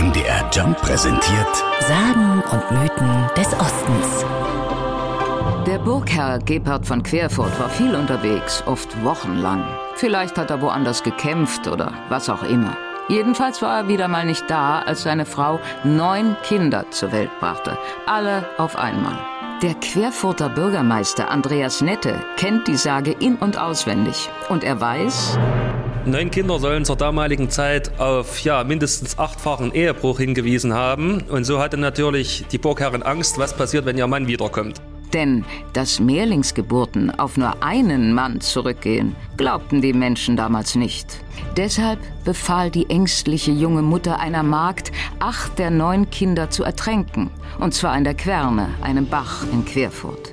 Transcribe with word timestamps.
MDR 0.00 0.48
Jump 0.50 0.80
präsentiert 0.80 1.56
Sagen 1.80 2.42
und 2.50 2.70
Mythen 2.70 3.26
des 3.36 3.48
Ostens. 3.52 4.24
Der 5.66 5.78
Burgherr 5.78 6.38
Gebhard 6.38 6.86
von 6.86 7.02
Querfurt 7.02 7.60
war 7.60 7.68
viel 7.68 7.94
unterwegs, 7.94 8.62
oft 8.64 9.04
wochenlang. 9.04 9.62
Vielleicht 9.96 10.38
hat 10.38 10.48
er 10.50 10.62
woanders 10.62 11.02
gekämpft 11.02 11.68
oder 11.68 11.92
was 12.08 12.30
auch 12.30 12.42
immer. 12.44 12.78
Jedenfalls 13.08 13.60
war 13.60 13.76
er 13.76 13.88
wieder 13.88 14.08
mal 14.08 14.24
nicht 14.24 14.48
da, 14.48 14.78
als 14.78 15.02
seine 15.02 15.26
Frau 15.26 15.60
neun 15.84 16.34
Kinder 16.44 16.86
zur 16.90 17.12
Welt 17.12 17.30
brachte. 17.38 17.76
Alle 18.06 18.46
auf 18.56 18.76
einmal. 18.76 19.18
Der 19.60 19.74
Querfurter 19.74 20.48
Bürgermeister 20.48 21.30
Andreas 21.30 21.82
Nette 21.82 22.14
kennt 22.38 22.66
die 22.68 22.78
Sage 22.78 23.12
in- 23.12 23.36
und 23.36 23.58
auswendig. 23.58 24.30
Und 24.48 24.64
er 24.64 24.80
weiß, 24.80 25.38
Neun 26.06 26.30
Kinder 26.30 26.58
sollen 26.58 26.86
zur 26.86 26.96
damaligen 26.96 27.50
Zeit 27.50 28.00
auf 28.00 28.40
ja, 28.40 28.64
mindestens 28.64 29.18
achtfachen 29.18 29.74
Ehebruch 29.74 30.18
hingewiesen 30.18 30.72
haben. 30.72 31.22
Und 31.28 31.44
so 31.44 31.60
hatte 31.60 31.76
natürlich 31.76 32.46
die 32.50 32.58
Burgherrin 32.58 33.02
Angst, 33.02 33.38
was 33.38 33.54
passiert, 33.54 33.84
wenn 33.84 33.98
ihr 33.98 34.06
Mann 34.06 34.26
wiederkommt. 34.26 34.80
Denn 35.12 35.44
dass 35.74 36.00
Mehrlingsgeburten 36.00 37.10
auf 37.18 37.36
nur 37.36 37.62
einen 37.62 38.14
Mann 38.14 38.40
zurückgehen, 38.40 39.14
glaubten 39.36 39.82
die 39.82 39.92
Menschen 39.92 40.36
damals 40.36 40.74
nicht. 40.74 41.18
Deshalb 41.56 41.98
befahl 42.24 42.70
die 42.70 42.88
ängstliche 42.88 43.50
junge 43.50 43.82
Mutter 43.82 44.20
einer 44.20 44.42
Magd, 44.42 44.92
acht 45.18 45.58
der 45.58 45.70
neun 45.70 46.08
Kinder 46.10 46.48
zu 46.48 46.64
ertränken, 46.64 47.30
und 47.58 47.74
zwar 47.74 47.96
in 47.98 48.04
der 48.04 48.14
Querne, 48.14 48.68
einem 48.80 49.06
Bach 49.06 49.44
in 49.52 49.64
Querfurt. 49.64 50.32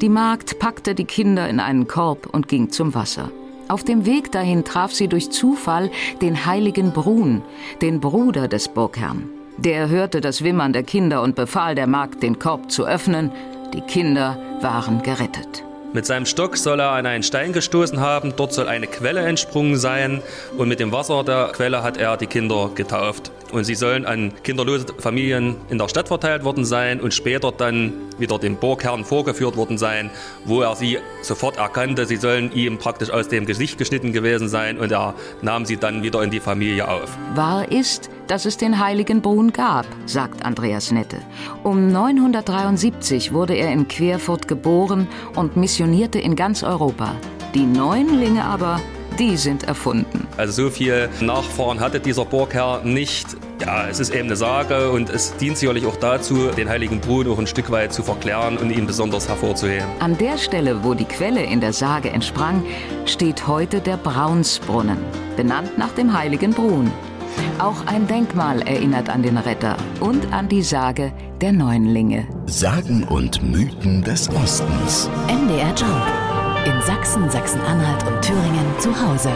Die 0.00 0.08
Magd 0.08 0.58
packte 0.58 0.94
die 0.94 1.04
Kinder 1.04 1.48
in 1.48 1.58
einen 1.58 1.88
Korb 1.88 2.26
und 2.26 2.46
ging 2.46 2.70
zum 2.70 2.94
Wasser. 2.94 3.30
Auf 3.70 3.84
dem 3.84 4.04
Weg 4.04 4.32
dahin 4.32 4.64
traf 4.64 4.92
sie 4.92 5.06
durch 5.06 5.30
Zufall 5.30 5.92
den 6.20 6.44
heiligen 6.44 6.90
Brun, 6.90 7.42
den 7.80 8.00
Bruder 8.00 8.48
des 8.48 8.66
Burgherrn. 8.66 9.28
Der 9.58 9.88
hörte 9.88 10.20
das 10.20 10.42
Wimmern 10.42 10.72
der 10.72 10.82
Kinder 10.82 11.22
und 11.22 11.36
befahl 11.36 11.76
der 11.76 11.86
Magd, 11.86 12.24
den 12.24 12.40
Korb 12.40 12.72
zu 12.72 12.84
öffnen. 12.84 13.30
Die 13.72 13.82
Kinder 13.82 14.36
waren 14.60 15.04
gerettet. 15.04 15.62
Mit 15.92 16.06
seinem 16.06 16.24
Stock 16.24 16.56
soll 16.56 16.78
er 16.78 16.90
an 16.90 17.04
einen 17.04 17.24
Stein 17.24 17.52
gestoßen 17.52 17.98
haben, 17.98 18.34
dort 18.36 18.52
soll 18.52 18.68
eine 18.68 18.86
Quelle 18.86 19.22
entsprungen 19.22 19.76
sein 19.76 20.22
und 20.56 20.68
mit 20.68 20.78
dem 20.78 20.92
Wasser 20.92 21.24
der 21.24 21.48
Quelle 21.52 21.82
hat 21.82 21.96
er 21.96 22.16
die 22.16 22.28
Kinder 22.28 22.70
getauft. 22.72 23.32
Und 23.50 23.64
sie 23.64 23.74
sollen 23.74 24.06
an 24.06 24.32
kinderlose 24.44 24.86
Familien 24.98 25.56
in 25.68 25.78
der 25.78 25.88
Stadt 25.88 26.06
verteilt 26.06 26.44
worden 26.44 26.64
sein 26.64 27.00
und 27.00 27.12
später 27.12 27.50
dann 27.50 27.92
wieder 28.18 28.38
dem 28.38 28.54
Burgherrn 28.54 29.04
vorgeführt 29.04 29.56
worden 29.56 29.78
sein, 29.78 30.10
wo 30.44 30.62
er 30.62 30.76
sie 30.76 30.98
sofort 31.22 31.56
erkannte, 31.56 32.06
sie 32.06 32.16
sollen 32.16 32.52
ihm 32.52 32.78
praktisch 32.78 33.10
aus 33.10 33.26
dem 33.26 33.44
Gesicht 33.44 33.76
geschnitten 33.76 34.12
gewesen 34.12 34.48
sein 34.48 34.78
und 34.78 34.92
er 34.92 35.14
nahm 35.42 35.64
sie 35.66 35.76
dann 35.76 36.04
wieder 36.04 36.22
in 36.22 36.30
die 36.30 36.38
Familie 36.38 36.86
auf. 36.86 37.18
Wahr 37.34 37.70
ist, 37.72 38.10
dass 38.30 38.44
es 38.44 38.56
den 38.56 38.78
heiligen 38.78 39.22
Brun 39.22 39.52
gab, 39.52 39.86
sagt 40.06 40.44
Andreas 40.44 40.92
Nette. 40.92 41.16
Um 41.64 41.90
973 41.90 43.32
wurde 43.32 43.54
er 43.54 43.72
in 43.72 43.88
Querfurt 43.88 44.46
geboren 44.46 45.08
und 45.34 45.56
missionierte 45.56 46.20
in 46.20 46.36
ganz 46.36 46.62
Europa. 46.62 47.16
Die 47.54 47.66
Neunlinge 47.66 48.44
aber, 48.44 48.80
die 49.18 49.36
sind 49.36 49.64
erfunden. 49.64 50.28
Also 50.36 50.64
so 50.64 50.70
viel 50.70 51.08
Nachfahren 51.20 51.80
hatte 51.80 51.98
dieser 51.98 52.24
Burgherr 52.24 52.82
nicht. 52.84 53.26
Ja, 53.60 53.88
es 53.88 53.98
ist 53.98 54.14
eben 54.14 54.28
eine 54.28 54.36
Sage 54.36 54.92
und 54.92 55.10
es 55.10 55.36
dient 55.36 55.58
sicherlich 55.58 55.84
auch 55.84 55.96
dazu, 55.96 56.50
den 56.56 56.68
heiligen 56.68 57.00
Brun 57.00 57.28
auch 57.28 57.38
ein 57.38 57.48
Stück 57.48 57.72
weit 57.72 57.92
zu 57.92 58.04
verklären 58.04 58.58
und 58.58 58.70
ihn 58.70 58.86
besonders 58.86 59.28
hervorzuheben. 59.28 59.86
An 59.98 60.16
der 60.16 60.38
Stelle, 60.38 60.84
wo 60.84 60.94
die 60.94 61.04
Quelle 61.04 61.42
in 61.42 61.60
der 61.60 61.72
Sage 61.72 62.10
entsprang, 62.10 62.64
steht 63.06 63.48
heute 63.48 63.80
der 63.80 63.96
Braunsbrunnen, 63.96 64.98
benannt 65.36 65.76
nach 65.76 65.90
dem 65.90 66.16
heiligen 66.16 66.52
Brun. 66.52 66.92
Auch 67.58 67.86
ein 67.86 68.06
Denkmal 68.06 68.62
erinnert 68.62 69.08
an 69.08 69.22
den 69.22 69.38
Retter 69.38 69.76
und 70.00 70.32
an 70.32 70.48
die 70.48 70.62
Sage 70.62 71.12
der 71.40 71.52
Neunlinge. 71.52 72.26
Sagen 72.46 73.04
und 73.04 73.42
Mythen 73.42 74.02
des 74.02 74.28
Ostens. 74.30 75.08
MDR 75.28 75.74
Jump. 75.74 76.06
In 76.66 76.80
Sachsen, 76.82 77.30
Sachsen-Anhalt 77.30 78.06
und 78.06 78.22
Thüringen 78.22 78.66
zu 78.78 78.90
Hause. 78.90 79.30